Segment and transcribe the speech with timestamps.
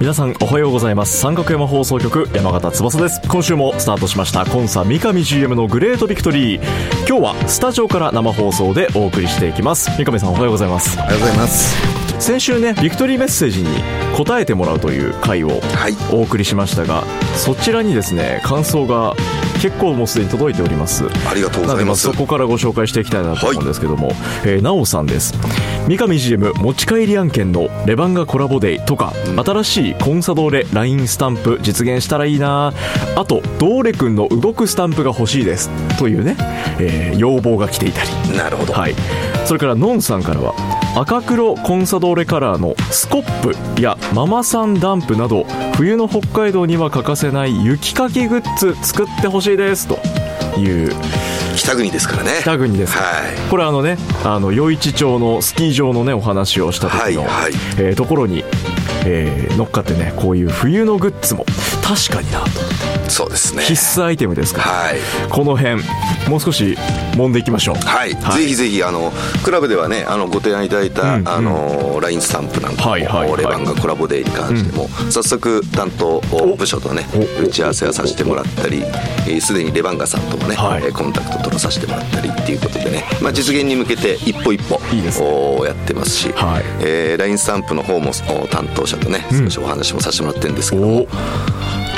[0.00, 1.18] 皆さんおはようございます。
[1.18, 3.20] 三角山放送局山形翼です。
[3.28, 6.62] 今週もスタートしましたコンサ三上 GM のグレートビクトリー。
[7.06, 9.90] 今日はスタジオから生放送でお送りしていきます。
[9.98, 10.98] 三上さんおはようございます。
[10.98, 11.76] おはようございます。
[12.18, 13.68] 先週ねビクトリーメッセージに
[14.24, 15.96] 答えてもらうという回をはい。
[16.12, 17.04] お送りしましたが、
[17.36, 19.14] そちらにですね感想が
[19.62, 21.04] 結構もうすでに届いております。
[21.28, 22.02] ありがとうございます。
[22.02, 24.12] そこからご紹介していきたいなと思うんですけども、
[24.44, 25.34] えーなおさんです。
[25.88, 32.74] 三上 GM 持ち帰り案件のレバンガコラボデイとか、新しいコンサドーレ LINE スタンプ実現したらいいな
[33.16, 36.36] あとドーレくんの動くスタンプが欲しいですというね、
[36.78, 38.10] えー要望が来ていたり。
[38.36, 38.94] なるほど、はい、
[39.44, 40.54] それからのんさんからは
[40.96, 45.44] 赤黒コンサドーレカラーのスコップやママさんダンプなど
[45.76, 49.98] 冬の北海道には欠かせない雪かきグッズ作ってほしいですと。
[50.58, 50.92] いう
[51.56, 52.38] 北国ですからね。
[52.42, 53.50] 北国です、はい。
[53.50, 57.52] これあのねあの余市町のスキー場のねお話をした時の、はいはい。
[57.78, 58.42] えーところに、
[59.06, 61.46] えー乗っかってねこういう冬のグッズも。
[61.82, 62.50] 確かになと
[63.10, 63.62] そうですね。
[63.62, 64.62] 必須アイテムですか？
[64.62, 64.98] ら、はい。
[65.28, 65.82] この辺
[66.28, 66.76] もう少し
[67.12, 67.74] 揉んでいきましょう。
[67.76, 68.42] はい、はい。
[68.42, 69.12] ぜひぜひあの
[69.44, 71.28] クラブではねあのご提案いただいた、うんうん。
[71.28, 73.36] あの LINE スタンプなんかも、はいはいはい。
[73.42, 76.20] レバンガコラボデーに関しても、早速担当
[76.56, 77.04] 部署とね
[77.40, 80.84] お打ち合わせをさせてもらったりえーすで、にレバンガさんともね、はい。
[80.84, 85.26] えーコンタクト取らさせてもらったりっていうことでね、まあ、実現に向けて一歩一歩いいですね。
[85.58, 86.64] おやってますし、はい。
[86.80, 89.44] えー LINE スタンプの方もお担当者とねうん。
[89.44, 90.98] 少しお話もさせてもらってるんですけども、お。
[91.00, 91.10] 動く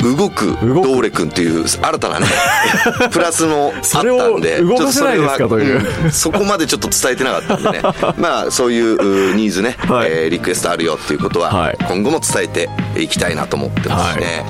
[0.03, 2.27] 動くドーレ君っていう新たなね
[3.11, 6.03] プラスもあったんで動かせないですかという。
[6.05, 7.81] うんそこまでちょっと伝えてなかったんでね。
[8.17, 10.09] まあそういううニーズね、はい。
[10.09, 11.77] えーリクエストあるよっていうことは、はい。
[11.87, 14.45] 今後も伝えていきたいなと思ってますしね、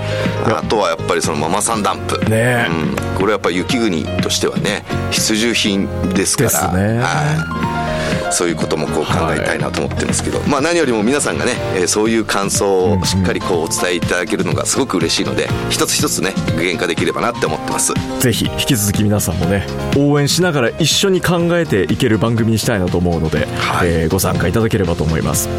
[0.46, 0.56] はい。
[0.56, 2.68] あとはやっぱりそのママさんダンプ、ねえ。
[2.70, 6.50] うん、これやっぱり雪国としてはね必需品ですから。
[6.50, 7.00] ですね。
[7.00, 7.73] はい
[8.34, 17.94] そういうこともこう考えたいなと思ってますけど、まあ何よりも皆さんがね、えーそういう感想をしっかりこうお伝えいただけるのがすごく嬉しいので一つ一つね具現化できればなって思ってます。
[18.20, 19.68] ぜひ引き続き皆さんもね
[19.98, 23.90] 応援しながら一緒に考えていける番組にしたいなと思うので、はい。
[23.90, 25.50] えーご参加いただければと思います、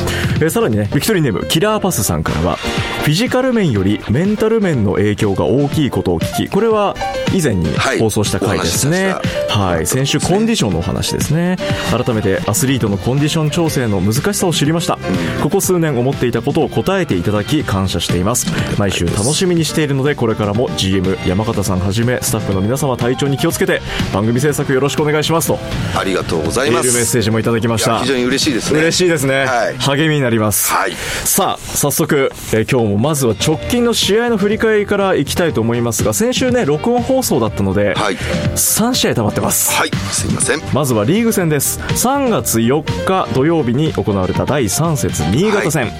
[0.40, 6.94] えーさらにねビクトリーネームキラーパスさんからはフィジカル面よりメンタル面の影響が大きいことを聞きこれは
[7.34, 7.98] 以前にはい。
[7.98, 9.16] 放送した回ですね、
[9.48, 11.56] はい、先週コンディションのお話ですね。
[11.90, 14.98] 改めてアスリートのコンディション調整の難しさを知りました、
[15.42, 18.46] ここ数年思っていたことを答えていただき感謝しています。
[18.78, 23.80] 毎週楽しみにしているのでこれからも GM 山形さんはじめスタッフの皆様体調に気をつけて
[24.12, 25.58] 番組制作よろしくお願いしますと。
[25.98, 26.88] ありがとうございます。
[26.88, 28.00] ルメッセージもいただきました。
[28.00, 28.80] 非常に嬉しいですね。
[28.80, 29.78] 嬉しいですね、はい。
[29.78, 30.92] 励みになります、はい。
[31.24, 38.16] さあ早速、えー今日もまずは直近の試合の振り返りからいきたいと思いますが先週ね録音放送だったので、はい。
[38.16, 39.74] 3試合溜まってます。
[39.74, 39.90] はい。
[40.12, 40.60] すいません。
[40.72, 41.80] まずはリーグ戦です。
[41.80, 45.90] 3月4日土曜日に行われた第3節新潟戦、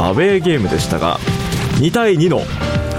[0.00, 1.18] アウェーゲームでしたが
[1.80, 2.42] 2対2の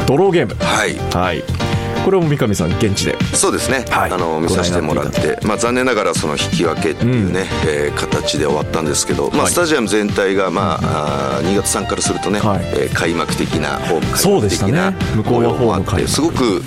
[0.06, 0.56] ドローゲーム。
[0.56, 0.96] はい。
[1.14, 1.63] はい
[2.04, 3.18] これも三上さん現地で。
[3.34, 4.12] そうですね、はい。
[4.12, 9.52] あの見させてもらって、まあ、残念ながらその引き分けっていうね、えー形で終わったんですけど、まあ、はい。
[9.52, 12.62] スタジアム全体が、まあ、あー新潟さんからするとね、はい。
[12.76, 14.74] えー開幕的なホームそうでしたね。
[14.74, 16.62] 開幕的な向こうはホームすごく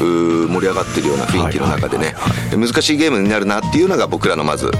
[0.48, 2.14] 盛り上がってるような雰囲気の中でね、
[2.56, 4.70] 難しいゲームになるなっていうのが僕らのまず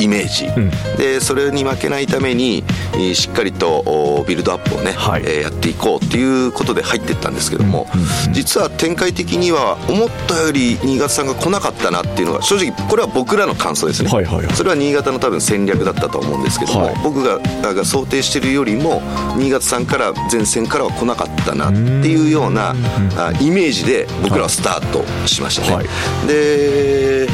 [0.00, 0.70] イメージ、ん。
[0.96, 2.64] でそれに負けないために
[2.94, 5.22] えーしっかりとおビルドアップをね、はい。
[5.24, 7.86] えーやっていこうっていうことで入っていったんですけども、
[8.32, 14.54] 実は展開的には思ったより新潟さんが来なかったなっていうのが正直これは僕らの感想ですね、はいはいはい。
[14.54, 16.94] それは新潟の多分戦略だったと思うんですけども、はい。
[17.02, 17.38] 僕が
[17.74, 19.02] が想定してるよりも
[19.36, 21.78] 新潟さんから前線からは来なかったなって
[22.08, 22.74] いうような
[23.16, 25.86] あイメージで僕らはスタートしましたね、はい。
[26.26, 27.28] で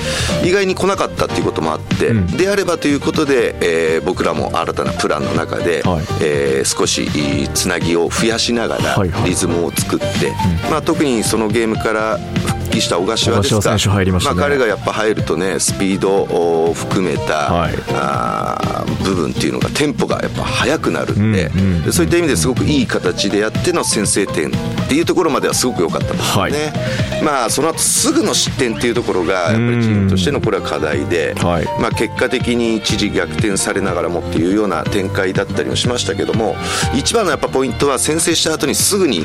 [0.44, 2.26] 意外に来なかったっていうこともあって、うん。
[2.36, 6.04] であればということで、えー僕らも新たなプランの中で、はい。
[6.22, 9.30] えー少しいいつなぎを増やしながらはいはい。
[9.30, 10.32] リズムを作って、
[10.70, 12.33] まあ、特にそのゲームから復
[12.74, 13.72] 揮した小柏ですか、
[14.12, 24.50] ました、ね、まあ、彼がやっぱ入るとねスピードを含めた、はい、あ部分っていうのがテンポがやっぱ速くなるんでうんうん、そういった意味ですごくいい形でやっての先制点っ
[24.88, 26.72] ていうところまではすごく良かったんですよね、
[27.12, 36.56] はい、まあその後すぐの失点っていうところがやっぱりチームとしてのこれは課題で、はい、まあ、結果的に一時逆転されながらもっていうような展開だったりもしましたけども
[36.94, 39.24] 一番のやっぱポイントは先制した後にすぐに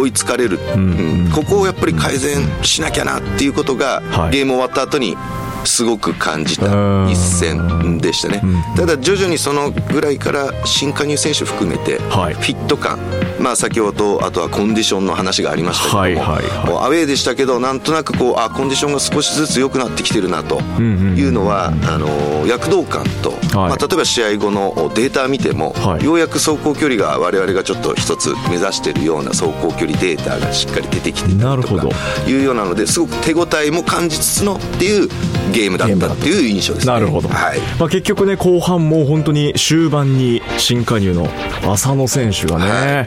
[0.00, 5.16] 追いつかれる、うん、うん、ここをやっぱり改善しなきゃなっていうことが、ゲーム終わった後に
[5.64, 6.66] すごく感じた
[7.10, 8.42] 一戦でしたね、
[8.76, 12.98] ただ徐々にそのぐらいから新加入選手含めてフィット感、
[13.40, 16.20] まあ、先ほどあとはコンディションの話がありましたけど
[16.66, 31.88] も、アウェーでしたけどなんとなくこうあコンディションが少しずつ良くなってきてるなというのは、あの躍動感と、はい、まあ、例えば試合後のデータ見ても、はい、ようやく走行距離が我々がちょっと一つ目指しているような走行距離データがしっかり出てきてたりとか
[32.26, 35.08] いうようなのですごく手応えも感じつつのっていう
[35.52, 36.92] ゲームだったっていう印象ですね。
[36.92, 37.28] なるほど。
[37.28, 37.58] はい。
[37.78, 41.28] まあ結局ね後半も本当に終盤に新加入の
[41.70, 43.06] 浅野選手がね、は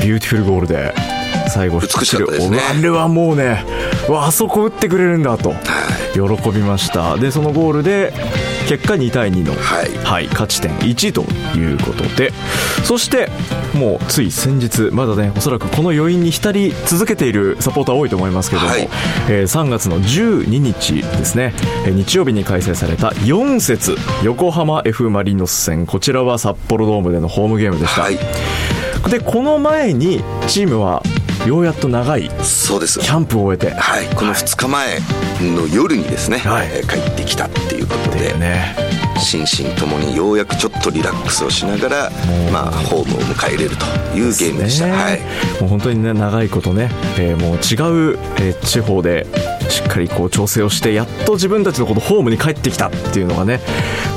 [0.00, 0.94] い、ビューティフルゴールで
[1.48, 2.60] 最後美しかったですね。
[2.60, 3.64] あれはもうね、
[4.10, 5.54] あそこ打ってくれるんだと
[6.14, 7.16] 喜びました。
[7.16, 8.12] でそのゴールで
[8.68, 11.22] 結果2対2の、はい、はい、勝ち点1と
[11.56, 12.32] いうことで。
[12.84, 13.30] そして
[13.74, 18.88] もうつい先日まだねおそらくこの余韻に浸り続けているサポーター多いと思いますけども、はい、
[19.28, 21.54] えー、3月の12日ですね。
[21.86, 25.86] 日曜日に開催された4節横浜 F・ マリノス戦。
[25.86, 28.18] こちらは札幌ドームでのホームゲームでした、はい、
[29.10, 31.02] でこの前にチームは
[31.46, 33.00] ようやっと長いそうです。
[33.00, 34.98] キャンプを終えて、はい、この2日前
[35.40, 38.74] の夜にですね、はい、帰ってきたっていうことで、ね、
[39.18, 42.10] 心身ともにようやくちょっとリラックスをしながら、
[42.52, 43.84] まあ、ホームを迎え入れると
[44.16, 45.20] いうゲームでした、ね、はい、
[45.60, 49.26] もう本当にね長いことね、えー、もう違う、えー、地方で
[49.68, 53.60] しっかりこう調整をしてやっと自分たちのこのホームに帰ってきたっていうのがね、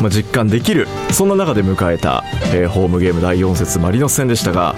[0.01, 4.75] まあ、実感できるそんな中で迎えた、えー、ホームゲーム第4節マリノス戦でしたが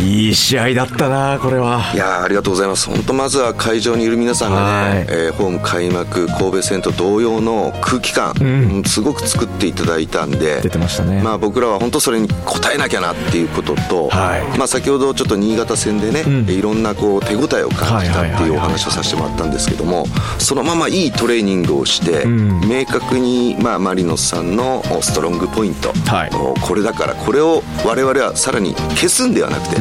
[0.00, 1.92] いい試合だったな、これは。
[1.94, 8.44] いやありがとうございます、本当、まずは会場にいる皆さんがね、えー、ホーム開幕、神戸戦と同様の空気感、う
[8.80, 20.06] ん、すごく作っていただいたんで、出てましたね、まあ、僕らは本当、それに応えなきゃなっていうことと、はい、まあ、先ほどちょっと新潟戦でね、うん、いろんなこう手応えを感じたっていうお話をさせてもらったんですけども、
[20.38, 26.30] そのままいいトレーニングをして、うん、明確に、まあ、マリノスさんのストロングポイント、はい、
[26.60, 29.76] これだから、これを我々はさらに消すんではなくて、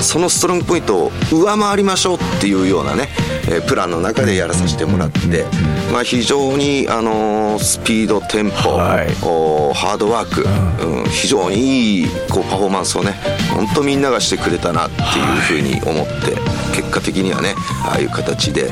[0.00, 3.08] そのストロングポイントを上回りましょうっていうようなね、
[3.50, 5.44] えプランの中でやらさせてもらって、
[5.92, 13.12] まあ、非常に、あのスピードテンポ、はい、ハードワーク、うん、非常にいいこうパフォーマンスをね
[13.54, 15.02] 本当みんながしてくれたなっていう
[15.40, 16.36] ふうに思って、
[16.74, 17.54] 結果的にはね
[17.84, 18.70] ああいう形で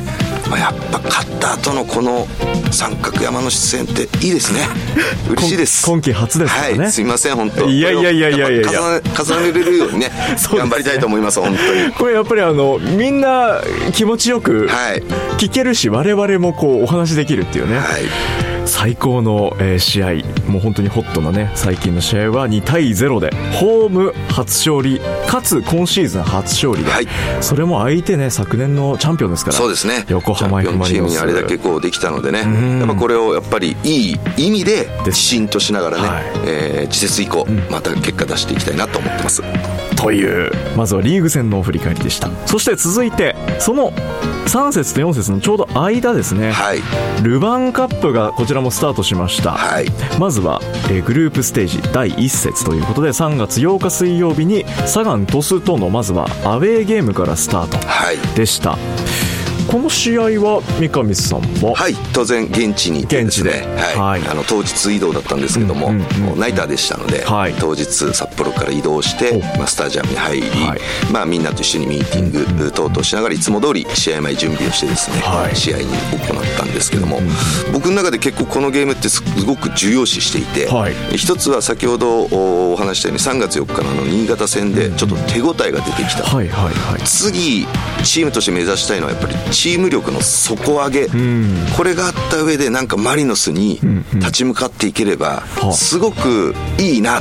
[0.53, 2.27] まあ、やっぱ勝った後のこの
[2.71, 4.69] 三角山の出演っていいですね。
[5.33, 5.87] 嬉しいです。
[5.87, 7.71] 今季初ですね、はい、すいません本当。
[7.71, 9.01] いやいやいやいやいや。
[9.19, 10.13] 重ねれるようにね
[10.53, 11.91] 頑張りたいと思います本当に。
[11.97, 13.63] これやっぱりあのみんな
[13.95, 14.69] 気持ちよく
[15.39, 20.13] 聞けるし、はい、我々もこうお話できるっていうね、はい最高の、えー、試合。
[20.51, 27.07] もう本当にホットなね最近の試合は2対0でホーム初勝利かつ今シーズン初勝利で、はい、
[27.41, 30.05] それも相手ね昨年のチャンピオンですからそうですね。
[30.09, 30.89] 横浜 F・ マリノス。
[30.91, 32.41] チームにあれだけこうできたのでね。
[32.41, 39.43] やっぱこれをやっぱりいい意味で自信としながらね、はい、えー、次節以降また結果出していきたいなと思ってます、
[40.03, 40.51] という。
[40.77, 42.29] まずはリーグ戦の振り返りでした。
[42.47, 43.93] そして続いてその
[44.47, 46.79] 3節と4節のちょうど間ですね、はい、
[47.23, 49.87] ルヴァンカップがこちらもスタートしました、はい、
[50.19, 59.12] まずは、えー、グループステージ第1節ということで3月8日水曜日にサガン鳥栖とのまずはアウェーゲームからスタートでした、はい
[59.73, 63.63] この試合は三上さんははい当然現地に現地で、
[63.97, 75.93] はい、はい、あの当日移動だったんですけどもうナイターでしたので、はい、当日札幌から移動して、まあ、スタジアムに入り、はい、まあ、みんなと一緒にミーティング、等々しながらいつも通り試合前準備をしてですね、はい、試合に行
[76.43, 77.21] ったんですけども、
[77.73, 82.29] 僕の中で結構このゲームってすごく重要視していて、はい、一つは先ほど
[82.73, 87.67] お話したように3月4日のあの新潟戦でちょっと手応えが出てきた、はいはいはい、次
[88.05, 93.79] チームとして目指したいのはやっぱりチーム力の底上げ、うん、これがあった上でなんかマリノスに
[94.15, 97.21] 立ち向かっていければすごくいいな。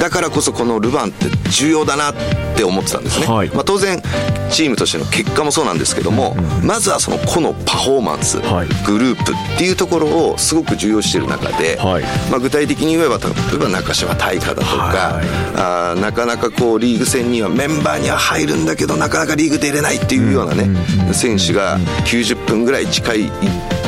[0.00, 2.10] だからこそこのルヴァンって重要だな。
[2.10, 3.48] ってって思ってたんですね、はい。
[3.48, 4.02] まあ、当然
[4.50, 8.68] チームとしての結果もそうなんですけども、まずはその個のパフォーマンス、はい。
[8.86, 12.02] グループっていうところをすごく重要視している中で、はい。
[12.30, 15.26] まあ、具体的に言えば例えば中島大花だとか、はい。
[15.56, 20.68] あーなかなかこうリーグ戦にはメンバーには入るんだけどなかなかリーグ出れないっていうようなね、
[21.14, 23.30] 選手が90分ぐらい近い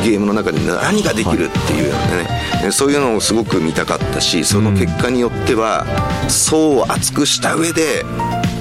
[0.03, 2.29] ゲームの中で何ができるっていうようなね、
[2.67, 5.87] えそういうのをすごく見たかったしその結果によっては
[6.29, 8.05] 層を厚くした上で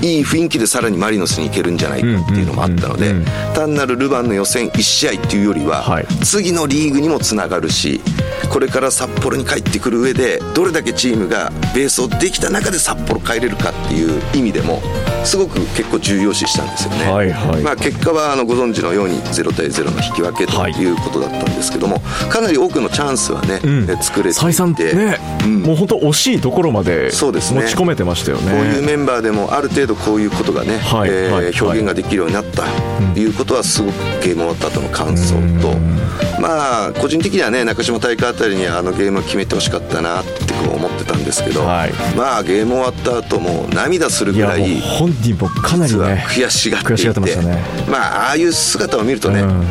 [0.01, 3.13] いい雰囲気でさらにマリノスに行けるんじゃないかっていうのもあったので、
[3.53, 6.05] 単なるルヴァンの予選1試合っていうよりは、はい。
[6.23, 8.01] 次のリーグにもつながるし
[8.49, 14.81] これから札幌に帰ってくる上でどれだけチームがベースをできた中で札幌帰れるかっていう意味でも
[15.23, 17.61] すごく結構重要視したんですよね、はいはい。
[17.61, 20.71] まあ、結果はあのご存知のように0対0の引き分けとはい。
[20.73, 21.99] いうことだったんですけども
[22.29, 23.89] かなり多くのチャンスはね、ん。
[23.89, 24.93] え作れていて。
[24.95, 25.61] ね、うん。
[25.61, 27.61] もう本当惜しいところまでそうですね。
[27.61, 28.51] 持ち込めてましたよね。
[28.51, 32.63] こういうメンバーでもある程度こういうことがね、はいえーはい表現ができるようになった
[33.13, 35.75] ということはすごくゲーム終わった後の感想と
[36.41, 40.31] まあ個人的にはね中島大会あたりにはあのゲームを決めてほしかったなって
[40.65, 41.91] こう思ってたんですけど、はい。
[42.17, 47.63] まあゲーム終わった後も涙するぐらい本人もかなりね悔しがっていて悔しがってましたね。
[47.87, 49.65] まあああいう姿を見るとね、うん。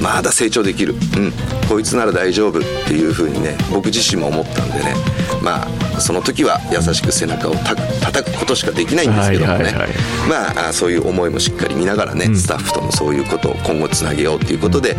[0.00, 1.32] まだ成長できる、うん、
[1.68, 4.94] こいつなら大丈夫っていうふうにね僕自身も思ったんでね
[5.42, 9.90] まあその時は優しく背中をた叩くことしかできないんですけどもね、はいはいはい。
[10.28, 14.96] まああそういう思いもしっかり見ながらね、スタッフともそういうことを今後つなげようということで、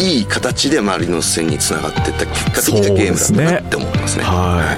[0.00, 4.24] いい形でマリノス戦につながっていった結果的なゲームだったなって思ってますね。
[4.24, 4.76] は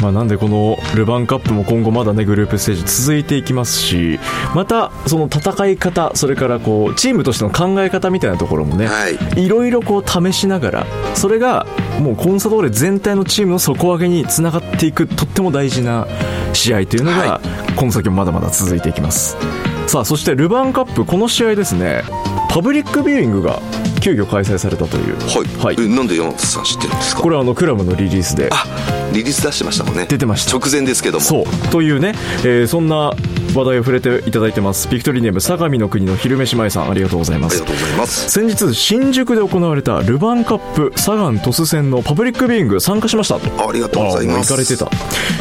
[0.00, 0.02] い。
[0.02, 4.20] まあ、なんでこのルヴァンカップも今後まだねグループステージ続いていきますし
[4.54, 9.44] またその戦い方それからこうチームとしての考え方みたいなところもね、はい。
[9.44, 11.66] いろいろこう試しながらそれが
[12.00, 16.06] もうコンサドーレ全体のチームの底上げにつながっていくとっても大事な
[16.52, 17.40] 試合というのが、は
[17.74, 19.36] この先もまだまだ続いていきます。
[19.86, 22.02] さあそしてルヴァンカップこの試合ですね
[22.48, 23.60] パブリックビューイングが
[24.00, 25.16] 急遽開催されたという。
[25.16, 25.76] はい、はい。
[25.78, 27.22] えなんで山本さん知ってるんですか？
[27.22, 28.48] これはあのクラブのリリースで。
[28.50, 28.64] あ
[29.12, 30.06] リリース出してましたもんね。
[30.08, 30.56] 出てました。
[30.56, 31.24] 直前ですけども。
[31.24, 31.44] そう。
[31.70, 33.12] というね、えーそんな
[33.56, 34.88] 話題を触れていただいてます。
[34.88, 37.62] ビクトリーネーム相模の国の昼飯前さんありがとうございます。
[37.62, 38.30] ありがとうございます。
[38.30, 43.36] 先日新宿で行われたルヴァンカップサガン鳥栖戦のパブリックビューイング参加しました。
[43.36, 44.52] ありがとうございます。
[44.52, 44.90] 行かれてた。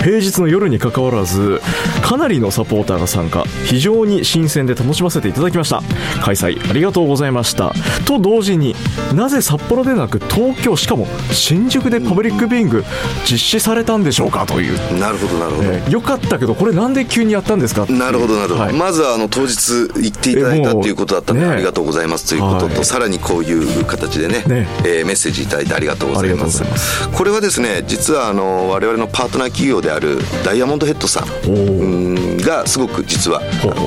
[0.03, 1.61] 平日の夜に関わらず
[2.01, 3.43] かなりのサポーターが参加。
[3.65, 5.81] 非常に新鮮で楽しませていただきました。
[6.21, 7.73] 開催ありがとうございました。
[8.05, 8.75] と同時に
[9.13, 12.85] なぜ札幌でなく東京しかも新宿でパブリックビューイング
[13.29, 17.93] 実施されたんでしょうかという、なるほどなるほど、えーよかったけどこれなんで急にやったんですかって。
[17.93, 18.73] いうなるほどなるほど、はい。
[18.73, 21.51] まずはあの当日行っていただいたということだったので、ね。
[21.51, 22.85] ありがとうございますということと、はい。
[22.85, 24.67] さらにこういう形でねね。
[24.83, 26.63] えーメッセージいただいてありがとうございます。
[27.09, 31.27] これはですね実はあの我々のパートナー企業であるダイヤモンドヘッドさん
[32.45, 33.41] がすごく実は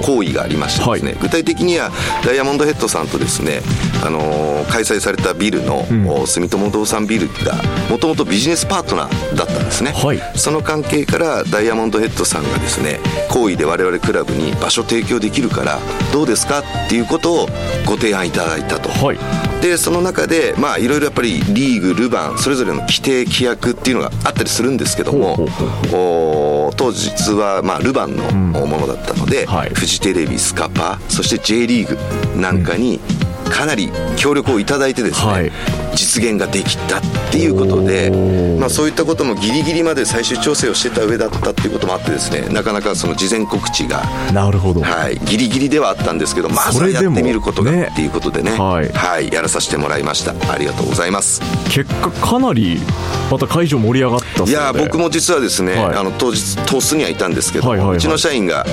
[0.04, 1.20] 好意がありましてですね、はい。
[1.20, 1.90] 具体的には
[2.24, 3.60] ダイヤモンドヘッドさんとですね、
[4.04, 7.54] あのー開催されたビルの、お住友不動産ビルが
[7.88, 10.20] もともとビジネスパートナーだったんですね、はい。
[10.36, 13.00] その関係からダイヤモンドヘッドさんがですね
[13.30, 15.78] 好意で我々クラブに場所提供できるから
[16.12, 16.60] どうですか？
[16.86, 17.48] っていうことを
[17.86, 25.36] ご提案いただいたと、はいでその中でまあいろいろやっぱりリーグルヴァンそれぞれの規定規約っていうのがあったりするんですけども
[25.92, 29.70] お当日はまあルヴァンのものだったので、はい。
[29.70, 33.00] フジテレビスカパそして J リーグなんかに
[33.50, 35.52] かなり協力をいただいてですね、はい。
[35.94, 37.00] 実現ができたっ
[37.32, 38.10] ていうことで
[38.58, 44.02] まあ、そういったこともギリギリまで最終調整をしてた上だったっていうこともあってですねなかなかその事前告知が
[44.32, 48.88] なるほど、はい、ギリギリではあったんですけどまずはやってみることがっていうことでねはい。
[48.88, 50.52] はい、やらさせてもらいました。
[50.52, 51.40] ありがとうございます。
[51.70, 52.78] 結果かなり
[53.30, 55.96] また会場盛り上がったいや僕も実はですね、はい。
[55.96, 57.96] あの当日トスにはいたんですけど、はいはいはい。
[57.96, 58.64] うちの社員が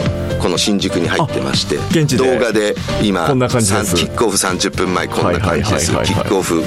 [0.42, 2.26] この新宿に入ってまして現地で。
[2.26, 3.96] 動画で今こんな感じです。
[3.96, 6.62] キックオフ30分前こんな感じです、キックオフ、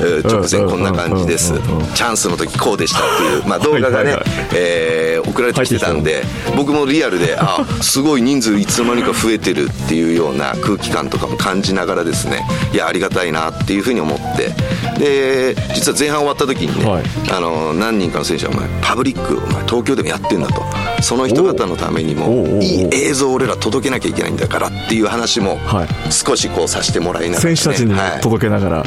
[0.00, 1.52] えー直前こんな感じです、
[1.94, 4.16] チャンスの時こうでしたっていう、まあ、動画がね、
[4.54, 6.22] えー送られてきてたんで
[6.56, 14.52] 僕もリアルであすごい人数いつの間にか増えてるっていうような空気感とかも感じながらですねいやありがたいなっていうふうに思って。
[14.94, 17.02] で実は前半終わった時にね、はい。
[17.32, 20.62] あの何人かの選手はお前パブリックお前東京でもやってんだと。
[21.02, 26.68] その人方のためにもいい映像を俺ら届けなきゃいけないんだからっていう話もはい少しこう。
[26.74, 28.84] させてもらいながら、ね、選手たちにはい届けながら、い、や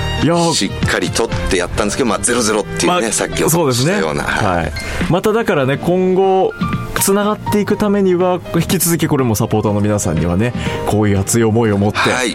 [0.00, 0.03] ー
[0.54, 4.72] しっかり撮ってやったんですけど、まあ、0-0っていうね、さっきおしたような、はいはい、
[5.10, 6.52] まただからね今後
[7.00, 10.54] つながっていくためには引き続きこれもサポーターの皆さんにはね
[10.86, 12.34] こういう熱い思いを持って、はい、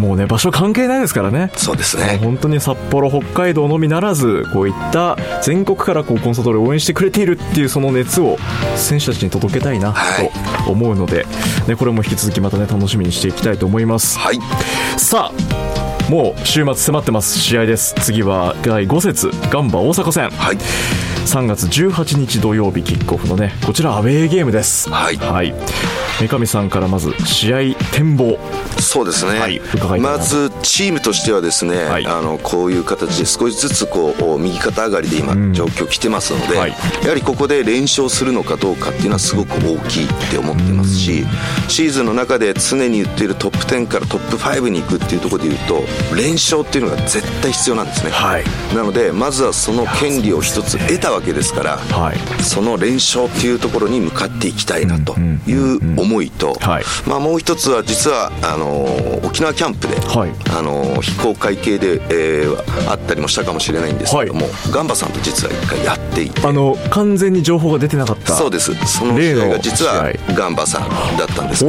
[0.00, 1.52] もうね場所関係ないですからね。
[1.56, 2.18] そうですね。
[2.20, 8.38] 本当に札幌北海道のみならずこういった全国からこうコンサートで応援してくれているっていうその熱を
[8.74, 9.94] 選手たちに届けたいな
[10.64, 11.22] と思うので、は
[11.66, 14.38] い、ね、これも引き続きまたね楽しみにしていきたいと思います、はい、
[14.96, 15.47] さあ
[16.08, 17.94] もう週末迫ってます試合です。
[17.96, 20.56] 次は第5節ガンバ大阪戦、はい。
[21.26, 24.88] 3月18日土曜日キックオフのねこちらアウェーゲームです。
[24.88, 25.52] はい、はい、
[26.18, 27.58] 三上さんからまず試合
[27.92, 28.38] 展望。
[28.80, 29.60] そうですね、はい、
[30.00, 36.70] まずチームとしてはですね、はい、あのこういう形で少しずつこう右肩上がりで今、状況来てますので、はい、
[37.02, 41.24] やはりここで連勝するのかどうかっていうのはすごく大きいって思ってますし、
[41.68, 45.82] シーズンの中で常に言っているトップ10からトップ5に行くっていうところで言うと
[46.16, 48.12] 連勝っていうのが絶対必要なんですね、
[48.74, 51.78] なのでまずはその権利を一つ得たわけですから、
[52.42, 56.56] その連勝っていうところに向かっていきたいなという思いと、
[57.06, 66.46] まあ、もう一つは実はあの沖縄キャンプで、はい、あの非公開系で、えー、あったりもしたかもしれないんですけども、はい、ガンバさんと実は一回やっていて。
[66.46, 68.74] あの完全に情報が出てなかったそうです。
[68.86, 71.64] その試合が実はガンバさんだったんです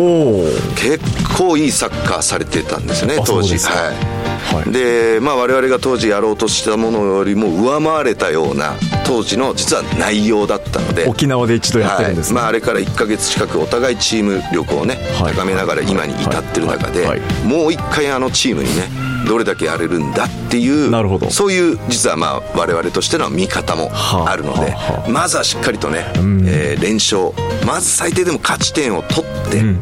[0.75, 0.99] 結
[1.37, 3.57] 構いいサッカーされてたんですね当時。
[3.57, 4.19] はい。
[4.39, 12.35] はい、で、まあ、我々が当時やろうとしたものよりも上回れたような当時の実は内容だったので沖縄で一度やってるんです、ね。
[12.35, 17.05] はい、まあ、あれから1か月近くお互いチーム力をね、はい、高めながら今に至ってる中で、
[17.45, 18.83] もう一回あのチームにね
[19.27, 21.29] どれだけやれるんだっていうなるほど。
[21.29, 24.75] そういう実はまあ我々としての見方もあるので、
[25.09, 27.31] まずはしっかりとね、うん、えー、連勝。
[27.65, 29.79] まず最低でも勝ち点を取って、うん、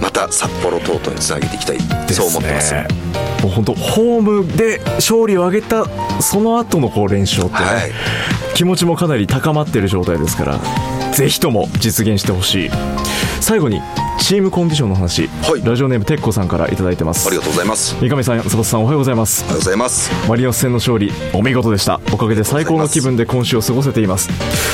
[0.00, 1.78] また札幌等々につなげていきたい、
[2.12, 2.74] そう思ってます。
[3.42, 5.84] もう本当ホームで勝利を挙げた
[6.20, 7.92] その後のこう連勝って、ねはい、
[8.54, 10.58] 気持ちもかなり高まっている状態ですから
[11.12, 12.70] ぜひとも実現してほしい
[13.46, 13.80] 最後に
[14.18, 17.28] チームコンディションの話、はい、ラジオネームてっこさんから頂いてます。
[17.28, 17.94] ありがとうございます。
[18.00, 19.44] 三上さん佐さんおはようございます。
[19.44, 20.10] おはようございます。
[20.28, 22.00] マリノス戦の勝利お見事でした。
[22.12, 24.28] おかげで最高の気分で今週を過ごせています。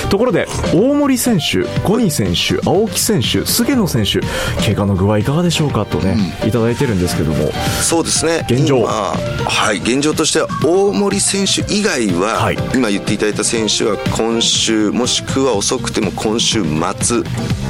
[0.08, 4.20] ところで大森選手小西選手青木選手菅野選手
[4.64, 5.84] 怪我の具合いかがでしょうか？
[5.84, 7.50] とね、うん、いただいてるんですけども。
[7.82, 8.46] そうですね。
[8.48, 8.82] 現状。
[8.84, 9.78] はい。
[9.78, 17.22] 現状としては大森選手以外は、はい、今言っていただいた選手は今週もしくは遅くても今週末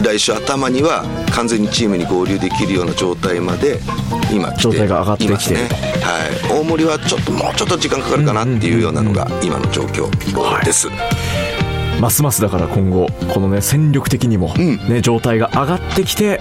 [0.04, 3.80] 来週頭には完全にチームに合流できるような状態まで
[4.32, 5.54] 今状態が上がってきて。
[5.54, 5.68] ね、
[6.02, 10.08] はい、大森はちょっともうちょっと時間かかるかなっていうようなのが今の状況
[10.64, 10.94] です、は
[11.98, 16.40] い、ますますだから今後このね戦力的にもね、うん、状態が上がってきて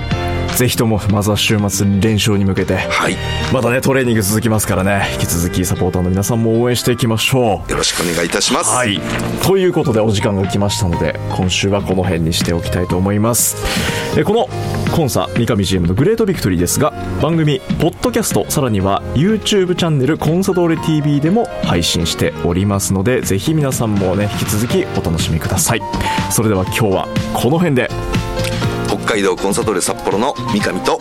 [0.55, 3.15] ぜひともまずは週末連勝に向けて、はい、
[3.53, 5.07] またねトレーニング続きますからね。
[5.13, 7.71] 引き続きサポーターの皆さんも応援していきましょう。
[7.71, 8.99] よろしくお願いいたします、はい、
[9.43, 13.55] ということでお時間が来ましたので今週はこの辺にしておきたいと思います。
[14.17, 14.49] えこの
[14.91, 25.81] コンサ三上 GM のグレートビクトリーですが番組ポッドキャストさらには YouTube チャンネルコンサドーレ TV でも配信しておりますのでぜひ皆さんもね引き続きお楽しみください。
[26.29, 27.89] それでは今日はこの辺で。
[28.87, 30.99] 北海道コンサドーレ札幌の三上と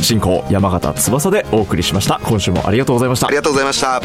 [0.00, 2.20] 進行山形翼でお送りしました。
[2.24, 3.28] 今週もありがとうございました。
[3.28, 4.00] ありがとうございました。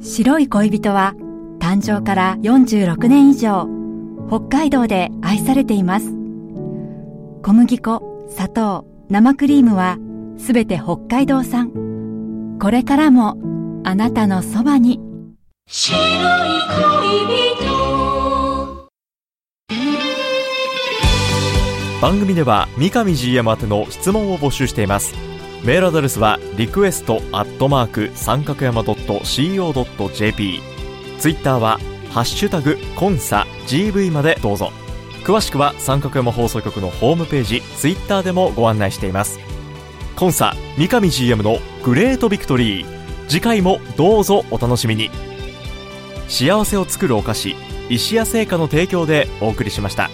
[0.00, 1.14] 白い恋人は
[1.58, 3.68] 誕生から46年以上
[4.28, 6.06] 北海道で愛されています。
[7.42, 9.98] 小麦粉砂糖生クリームは
[10.38, 11.70] すべて北海道産。
[12.60, 13.36] これからも
[13.84, 15.00] あなたのそばに。
[15.68, 17.95] 白い恋人
[22.00, 25.14] 番組では三上 GM 宛ての質問を募集しています。
[25.64, 30.60] メールアドレスはリクエストアットマーク三角山 .co.jp
[31.18, 31.80] ツイッターは
[32.10, 34.72] ハッシュタグコンサ GV までどうぞ。
[35.24, 39.40] 詳しくは三角山放送局のホームページツイッターでもご案内しています。
[40.16, 42.96] コンサ三上 GM のグレートビクトリー。
[43.26, 45.10] 次回もどうぞお楽しみに。
[46.28, 47.56] 幸せを作るお菓子
[47.88, 50.10] 石屋製菓の提供でお送りしました。